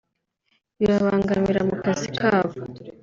[0.77, 2.55] bibabangamira mu kazi kabo